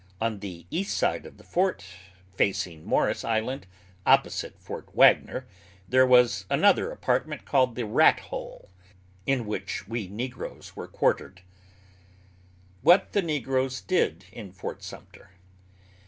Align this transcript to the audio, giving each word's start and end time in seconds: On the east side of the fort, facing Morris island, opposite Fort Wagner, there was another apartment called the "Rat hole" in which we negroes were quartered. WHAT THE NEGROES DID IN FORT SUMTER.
On 0.19 0.39
the 0.39 0.65
east 0.71 0.97
side 0.97 1.27
of 1.27 1.37
the 1.37 1.43
fort, 1.43 1.85
facing 2.33 2.83
Morris 2.83 3.23
island, 3.23 3.67
opposite 4.03 4.57
Fort 4.57 4.89
Wagner, 4.95 5.45
there 5.87 6.07
was 6.07 6.47
another 6.49 6.89
apartment 6.89 7.45
called 7.45 7.75
the 7.75 7.85
"Rat 7.85 8.19
hole" 8.19 8.71
in 9.27 9.45
which 9.45 9.87
we 9.87 10.07
negroes 10.07 10.75
were 10.75 10.87
quartered. 10.87 11.43
WHAT 12.81 13.13
THE 13.13 13.21
NEGROES 13.21 13.81
DID 13.81 14.25
IN 14.31 14.51
FORT 14.51 14.81
SUMTER. 14.81 15.29